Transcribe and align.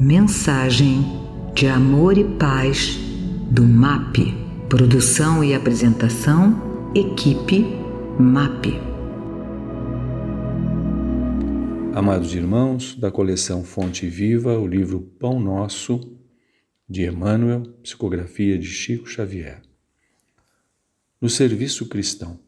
Mensagem 0.00 1.02
de 1.54 1.66
amor 1.66 2.16
e 2.16 2.24
paz 2.38 2.96
do 3.50 3.62
MAP. 3.64 4.16
Produção 4.66 5.44
e 5.44 5.52
apresentação, 5.52 6.90
equipe 6.94 7.66
MAP. 8.18 8.80
Amados 11.94 12.34
irmãos, 12.34 12.94
da 12.94 13.10
coleção 13.10 13.62
Fonte 13.62 14.08
Viva, 14.08 14.58
o 14.58 14.66
livro 14.66 15.02
Pão 15.18 15.38
Nosso, 15.38 16.00
de 16.88 17.04
Emmanuel, 17.04 17.64
psicografia 17.82 18.58
de 18.58 18.68
Chico 18.68 19.06
Xavier. 19.06 19.60
No 21.20 21.28
serviço 21.28 21.86
cristão, 21.86 22.40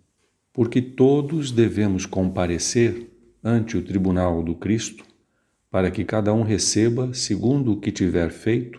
porque 0.55 0.81
todos 0.81 1.53
devemos 1.53 2.07
comparecer 2.07 3.11
ante 3.45 3.77
o 3.77 3.83
tribunal 3.83 4.43
do 4.43 4.55
Cristo 4.55 5.12
para 5.73 5.91
que 5.91 6.05
cada 6.05 6.35
um 6.35 6.43
receba 6.43 7.15
segundo 7.15 7.73
o 7.73 7.81
que 7.81 7.91
tiver 7.91 8.31
feito, 8.31 8.79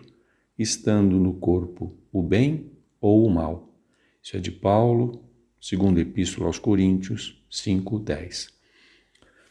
estando 0.56 1.18
no 1.18 1.34
corpo 1.34 1.92
o 2.12 2.22
bem 2.22 2.70
ou 3.00 3.26
o 3.26 3.30
mal. 3.30 3.76
Isso 4.22 4.36
é 4.36 4.40
de 4.40 4.52
Paulo, 4.52 5.24
segundo 5.60 5.98
Epístola 5.98 6.46
aos 6.46 6.56
Coríntios 6.56 7.44
5:10. 7.50 8.48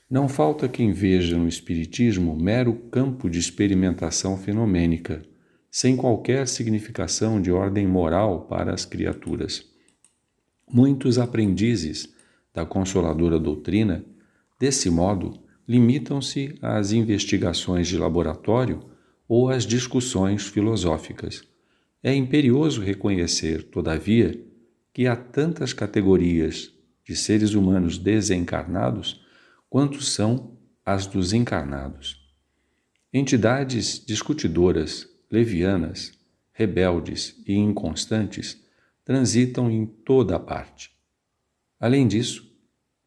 Não 0.10 0.30
falta 0.30 0.70
quem 0.70 0.94
veja 0.94 1.38
no 1.38 1.46
espiritismo 1.46 2.34
mero 2.34 2.76
campo 2.90 3.30
de 3.30 3.40
experimentação 3.40 4.38
fenomênica, 4.38 5.22
sem 5.70 5.98
qualquer 5.98 6.48
significação 6.48 7.42
de 7.42 7.52
ordem 7.52 7.86
moral 7.86 8.46
para 8.46 8.74
as 8.74 8.86
criaturas. 8.86 9.70
Muitos 10.72 11.20
aprendizes 11.20 12.08
da 12.54 12.66
consoladora 12.66 13.38
doutrina, 13.38 14.06
desse 14.58 14.90
modo, 14.90 15.43
limitam-se 15.68 16.58
às 16.62 16.92
investigações 16.92 17.88
de 17.88 17.98
laboratório 17.98 18.84
ou 19.28 19.50
às 19.50 19.66
discussões 19.66 20.48
filosóficas. 20.48 21.44
É 22.02 22.14
imperioso 22.14 22.82
reconhecer, 22.82 23.64
todavia, 23.64 24.40
que 24.94 25.08
há 25.08 25.16
tantas 25.16 25.74
categorias 25.74 26.72
de 27.06 27.16
seres 27.16 27.54
humanos 27.54 27.98
desencarnados 27.98 29.26
quanto 29.70 30.02
são 30.02 30.58
as 30.86 31.08
dos 31.08 31.34
encarnados. 31.34 32.22
Entidades 33.12 34.04
discutidoras, 34.06 35.08
levianas, 35.32 36.12
rebeldes 36.52 37.42
e 37.48 37.54
inconstantes 37.54 38.62
transitam 39.04 39.70
em 39.70 39.86
toda 39.86 40.36
a 40.36 40.40
parte. 40.40 40.92
Além 41.80 42.08
disso, 42.08 42.50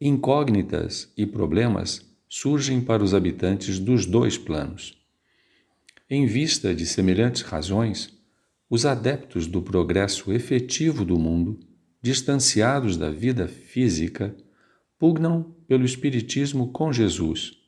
incógnitas 0.01 1.13
e 1.17 1.25
problemas 1.25 2.05
surgem 2.29 2.81
para 2.81 3.03
os 3.03 3.15
habitantes 3.15 3.79
dos 3.79 4.07
dois 4.07 4.37
planos. 4.37 4.99
Em 6.09 6.27
vista 6.27 6.75
de 6.75 6.87
semelhantes 6.87 7.43
razões, 7.43 8.17
os 8.69 8.85
adeptos 8.85 9.47
do 9.47 9.63
progresso 9.63 10.33
efetivo 10.33 11.05
do 11.05 11.19
mundo, 11.19 11.59
distanciados 12.03 12.97
da 12.97 13.11
vida 13.11 13.47
física, 13.47 14.37
pugnam 14.99 15.55
pelo 15.67 15.85
Espiritismo 15.85 16.69
com 16.69 16.93
Jesus, 16.93 17.59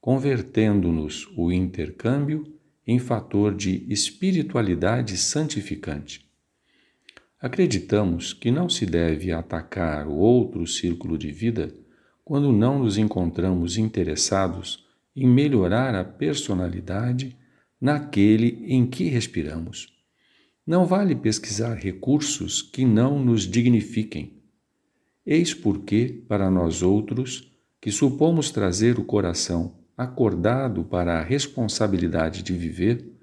convertendo-nos 0.00 1.28
o 1.36 1.52
intercâmbio 1.52 2.52
em 2.86 2.98
fator 2.98 3.54
de 3.54 3.86
espiritualidade 3.88 5.16
santificante. 5.16 6.28
Acreditamos 7.40 8.32
que 8.32 8.50
não 8.50 8.68
se 8.68 8.86
deve 8.86 9.32
atacar 9.32 10.06
o 10.06 10.14
outro 10.14 10.66
círculo 10.66 11.18
de 11.18 11.30
vida 11.30 11.74
quando 12.24 12.52
não 12.52 12.78
nos 12.78 12.96
encontramos 12.96 13.76
interessados 13.76 14.84
em 15.14 15.26
melhorar 15.28 15.94
a 15.94 16.04
personalidade 16.04 17.36
naquele 17.80 18.64
em 18.66 18.86
que 18.86 19.04
respiramos. 19.04 19.92
Não 20.66 20.86
vale 20.86 21.14
pesquisar 21.14 21.74
recursos 21.74 22.62
que 22.62 22.84
não 22.84 23.22
nos 23.22 23.42
dignifiquem. 23.42 24.42
Eis 25.26 25.52
porque, 25.52 26.24
para 26.26 26.50
nós 26.50 26.82
outros, 26.82 27.52
que 27.80 27.90
supomos 27.90 28.50
trazer 28.50 28.98
o 28.98 29.04
coração 29.04 29.78
acordado 29.96 30.84
para 30.84 31.18
a 31.18 31.22
responsabilidade 31.22 32.42
de 32.42 32.54
viver, 32.54 33.14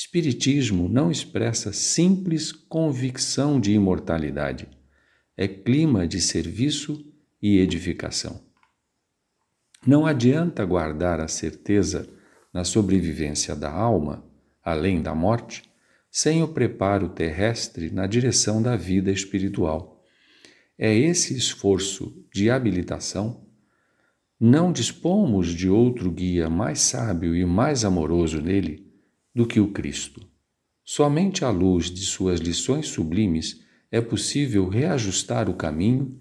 Espiritismo 0.00 0.88
não 0.88 1.10
expressa 1.10 1.72
simples 1.72 2.52
convicção 2.52 3.58
de 3.58 3.72
imortalidade, 3.72 4.68
é 5.36 5.48
clima 5.48 6.06
de 6.06 6.20
serviço 6.20 7.04
e 7.40 7.58
edificação. 7.58 8.40
Não 9.86 10.06
adianta 10.06 10.64
guardar 10.64 11.20
a 11.20 11.28
certeza 11.28 12.08
na 12.52 12.64
sobrevivência 12.64 13.54
da 13.54 13.70
alma, 13.70 14.24
além 14.62 15.00
da 15.00 15.14
morte, 15.14 15.62
sem 16.10 16.42
o 16.42 16.48
preparo 16.48 17.08
terrestre 17.08 17.90
na 17.90 18.06
direção 18.06 18.60
da 18.60 18.76
vida 18.76 19.10
espiritual. 19.10 20.02
É 20.76 20.94
esse 20.94 21.36
esforço 21.36 22.24
de 22.32 22.50
habilitação. 22.50 23.46
Não 24.40 24.72
dispomos 24.72 25.48
de 25.48 25.68
outro 25.68 26.10
guia 26.10 26.48
mais 26.48 26.80
sábio 26.80 27.34
e 27.36 27.44
mais 27.44 27.84
amoroso 27.84 28.40
nele 28.40 28.86
do 29.34 29.46
que 29.46 29.60
o 29.60 29.72
Cristo. 29.72 30.28
Somente 30.84 31.44
à 31.44 31.50
luz 31.50 31.90
de 31.90 32.02
suas 32.02 32.40
lições 32.40 32.88
sublimes 32.88 33.60
é 33.90 34.00
possível 34.00 34.68
reajustar 34.68 35.48
o 35.48 35.54
caminho 35.54 36.18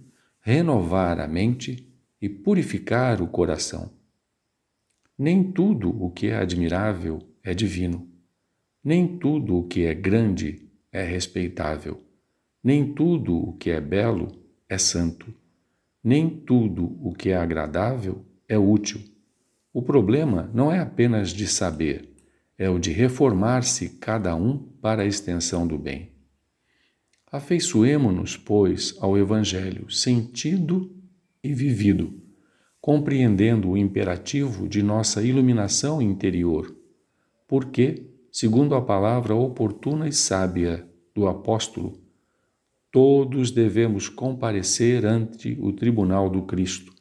renovar 0.48 1.20
a 1.20 1.28
mente 1.28 1.86
e 2.22 2.30
purificar 2.30 3.22
o 3.22 3.28
coração. 3.28 3.92
Nem 5.20 5.52
tudo 5.52 5.90
o 6.02 6.10
que 6.10 6.28
é 6.28 6.38
admirável 6.38 7.20
é 7.44 7.54
divino, 7.54 8.08
nem 8.82 9.18
tudo 9.18 9.58
o 9.58 9.68
que 9.68 9.86
é 9.86 9.94
grande 9.94 10.66
é 10.90 11.04
respeitável, 11.04 12.02
nem 12.64 12.94
tudo 12.94 13.36
o 13.36 13.58
que 13.58 13.72
é 13.72 13.82
belo 13.82 14.30
é 14.70 14.78
santo, 14.78 15.34
nem 16.02 16.30
tudo 16.30 16.98
o 17.06 17.14
que 17.14 17.32
é 17.32 17.36
agradável 17.36 18.24
é 18.48 18.58
útil. 18.58 19.02
O 19.74 19.82
problema 19.82 20.50
não 20.54 20.72
é 20.72 20.80
apenas 20.80 21.32
de 21.32 21.46
saber, 21.46 22.08
é 22.58 22.70
o 22.70 22.80
de 22.80 22.94
reformar-se 22.94 23.90
cada 24.00 24.34
um 24.34 24.58
para 24.58 25.02
a 25.02 25.06
extensão 25.06 25.68
do 25.68 25.78
bem. 25.78 26.17
Afeiçoemo-nos, 27.30 28.38
pois, 28.38 28.96
ao 29.02 29.18
Evangelho 29.18 29.92
sentido 29.92 30.96
e 31.44 31.54
vivido, 31.54 32.22
compreendendo 32.80 33.72
o 33.72 33.78
imperativo 33.78 34.66
de 34.66 34.82
nossa 34.82 35.22
iluminação 35.22 36.02
interior, 36.02 36.74
porque, 37.46 38.10
segundo 38.32 38.76
a 38.76 38.82
palavra 38.82 39.36
oportuna 39.36 40.08
e 40.08 40.14
sábia 40.14 40.88
do 41.14 41.28
apóstolo, 41.28 42.00
todos 42.90 43.52
devemos 43.52 44.08
comparecer 44.08 45.06
ante 45.06 45.58
o 45.60 45.74
tribunal 45.74 46.30
do 46.30 46.44
Cristo, 46.44 46.94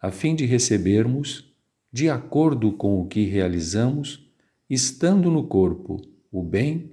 a 0.00 0.12
fim 0.12 0.36
de 0.36 0.46
recebermos, 0.46 1.52
de 1.92 2.08
acordo 2.08 2.70
com 2.70 3.00
o 3.00 3.08
que 3.08 3.24
realizamos, 3.24 4.30
estando 4.70 5.28
no 5.28 5.48
corpo, 5.48 6.00
o 6.30 6.40
bem 6.40 6.92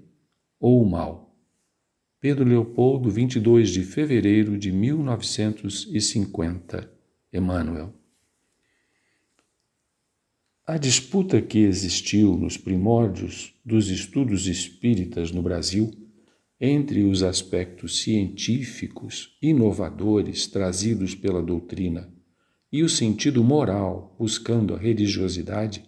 ou 0.59 0.81
o 0.81 0.89
mal. 0.89 1.28
Pedro 2.21 2.43
Leopoldo, 2.43 3.09
22 3.09 3.69
de 3.69 3.81
fevereiro 3.83 4.57
de 4.57 4.73
1950. 4.73 6.91
Emmanuel. 7.31 7.93
A 10.67 10.77
disputa 10.77 11.41
que 11.41 11.59
existiu 11.59 12.35
nos 12.35 12.57
primórdios 12.57 13.53
dos 13.63 13.89
estudos 13.89 14.47
espíritas 14.47 15.31
no 15.31 15.41
Brasil 15.41 15.89
entre 16.59 17.03
os 17.03 17.23
aspectos 17.23 18.01
científicos 18.01 19.37
inovadores 19.41 20.45
trazidos 20.45 21.15
pela 21.15 21.41
doutrina 21.41 22.11
e 22.69 22.83
o 22.83 22.89
sentido 22.89 23.41
moral 23.45 24.13
buscando 24.19 24.75
a 24.75 24.77
religiosidade 24.77 25.85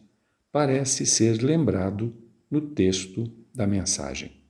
parece 0.49 1.05
ser 1.05 1.43
lembrado 1.43 2.15
no 2.49 2.61
texto 2.61 3.29
da 3.53 3.67
mensagem. 3.67 4.40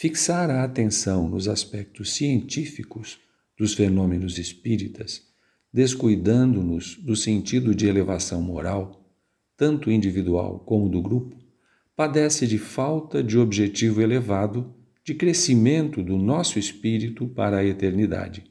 Fixar 0.00 0.48
a 0.48 0.62
atenção 0.62 1.28
nos 1.28 1.48
aspectos 1.48 2.12
científicos 2.12 3.18
dos 3.58 3.74
fenômenos 3.74 4.38
espíritas, 4.38 5.26
descuidando-nos 5.72 6.94
do 6.98 7.16
sentido 7.16 7.74
de 7.74 7.88
elevação 7.88 8.40
moral, 8.40 9.04
tanto 9.56 9.90
individual 9.90 10.60
como 10.60 10.88
do 10.88 11.02
grupo, 11.02 11.36
padece 11.96 12.46
de 12.46 12.58
falta 12.58 13.24
de 13.24 13.36
objetivo 13.36 14.00
elevado 14.00 14.72
de 15.02 15.16
crescimento 15.16 16.00
do 16.00 16.16
nosso 16.16 16.60
espírito 16.60 17.26
para 17.26 17.56
a 17.56 17.64
eternidade. 17.64 18.44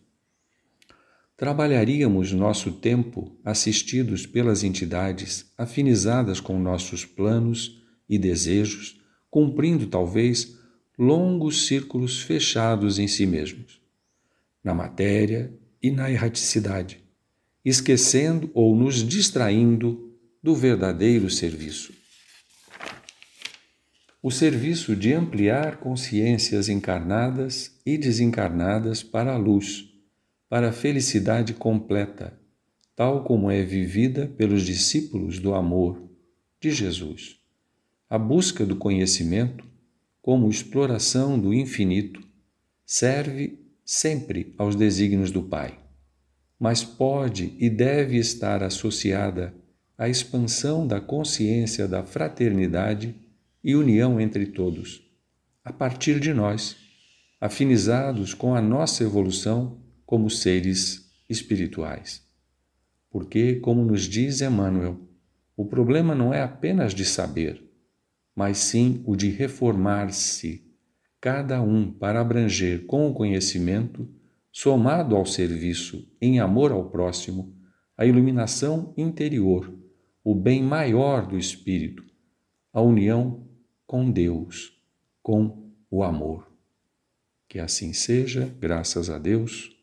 Trabalharíamos 1.37 2.33
nosso 2.33 2.73
tempo 2.73 3.39
assistidos 3.45 4.25
pelas 4.25 4.65
entidades 4.65 5.49
afinizadas 5.57 6.41
com 6.41 6.59
nossos 6.59 7.05
planos 7.05 7.81
e 8.09 8.19
desejos, 8.19 8.99
cumprindo 9.29 9.87
talvez 9.87 10.57
longos 10.97 11.67
círculos 11.67 12.21
fechados 12.21 12.97
em 12.97 13.07
si 13.07 13.25
mesmos, 13.25 13.79
na 14.63 14.73
matéria 14.73 15.53
e 15.81 15.91
na 15.91 16.09
erraticidade, 16.09 17.03
esquecendo 17.63 18.49
ou 18.53 18.75
nos 18.75 19.03
distraindo 19.07 20.17
do 20.41 20.55
verdadeiro 20.55 21.29
serviço. 21.29 21.93
o 24.21 24.31
serviço 24.31 24.95
de 24.95 25.13
ampliar 25.13 25.77
consciências 25.77 26.67
encarnadas 26.67 27.79
e 27.85 27.97
desencarnadas 27.97 29.01
para 29.01 29.33
a 29.33 29.37
luz, 29.37 29.85
para 30.49 30.69
a 30.69 30.73
felicidade 30.73 31.53
completa, 31.53 32.37
tal 32.95 33.23
como 33.23 33.49
é 33.49 33.63
vivida 33.63 34.27
pelos 34.27 34.63
discípulos 34.63 35.39
do 35.39 35.53
amor 35.53 36.01
de 36.59 36.71
Jesus. 36.71 37.37
A 38.09 38.17
busca 38.17 38.65
do 38.65 38.75
conhecimento, 38.75 39.63
como 40.27 40.49
exploração 40.49 41.39
do 41.39 41.53
infinito, 41.53 42.21
serve 42.85 43.65
sempre 43.85 44.53
aos 44.57 44.75
desígnios 44.75 45.31
do 45.31 45.41
Pai, 45.41 45.79
mas 46.59 46.83
pode 46.83 47.55
e 47.57 47.69
deve 47.69 48.17
estar 48.17 48.61
associada 48.61 49.55
à 49.97 50.09
expansão 50.09 50.85
da 50.85 50.99
consciência 50.99 51.87
da 51.87 52.03
fraternidade 52.03 53.15
e 53.63 53.73
união 53.73 54.19
entre 54.19 54.47
todos, 54.47 55.01
a 55.63 55.71
partir 55.71 56.19
de 56.19 56.33
nós, 56.33 56.75
afinizados 57.39 58.33
com 58.33 58.53
a 58.53 58.61
nossa 58.61 59.05
evolução 59.05 59.81
como 60.05 60.29
seres 60.29 61.09
espirituais. 61.29 62.21
Porque, 63.09 63.61
como 63.61 63.81
nos 63.81 64.01
diz 64.01 64.41
Emmanuel, 64.41 64.99
o 65.55 65.63
problema 65.63 66.13
não 66.13 66.33
é 66.33 66.41
apenas 66.41 66.93
de 66.93 67.05
saber, 67.05 67.66
mas 68.37 68.59
sim 68.59 69.01
o 69.03 69.15
de 69.15 69.31
reformar-se, 69.31 70.63
cada 71.19 71.59
um 71.59 71.91
para 71.91 72.21
abranger 72.21 72.85
com 72.85 73.09
o 73.09 73.13
conhecimento, 73.13 74.07
somado 74.51 75.15
ao 75.15 75.25
serviço 75.25 76.07
em 76.21 76.39
amor 76.39 76.71
ao 76.71 76.87
próximo, 76.87 77.57
a 77.97 78.05
iluminação 78.05 78.93
interior, 78.95 79.73
o 80.23 80.35
bem 80.35 80.61
maior 80.61 81.25
do 81.25 81.35
espírito, 81.35 82.03
a 82.71 82.79
união 82.79 83.49
com 83.87 84.11
Deus, 84.11 84.71
com 85.23 85.71
o 85.89 86.03
amor. 86.03 86.47
Que 87.49 87.57
assim 87.57 87.91
seja, 87.91 88.55
graças 88.59 89.09
a 89.09 89.17
Deus. 89.17 89.75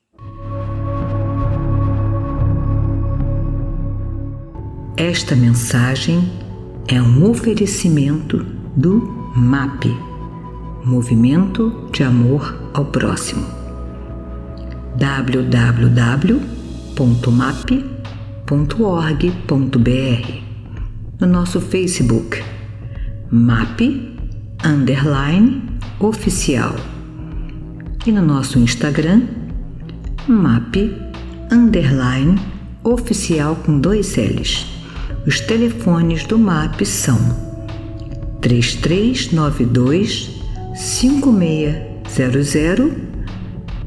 Esta 4.97 5.35
mensagem 5.35 6.44
é 6.89 7.01
um 7.01 7.31
oferecimento 7.31 8.45
do 8.77 9.33
MAP 9.35 9.87
Movimento 10.85 11.89
de 11.91 12.03
Amor 12.03 12.71
ao 12.75 12.85
Próximo. 12.85 13.47
www.map.org.br 14.97 15.63
No 21.21 21.27
nosso 21.27 21.61
Facebook 21.61 22.43
map 23.31 23.81
underline 24.63 25.63
oficial 25.99 26.77
e 28.07 28.13
no 28.13 28.21
nosso 28.21 28.59
Instagram 28.59 29.23
map 30.29 30.77
underline 31.51 32.39
oficial 32.85 33.57
com 33.57 33.79
dois 33.79 34.17
L's. 34.17 34.74
Os 35.27 35.41
telefones 35.41 36.25
do 36.25 36.39
MAP 36.39 36.85
são 36.85 37.19
3392 38.43 40.29
5600 40.75 42.93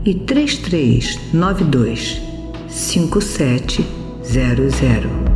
e 0.03 0.15
3392 0.15 2.19
5700. 2.67 5.26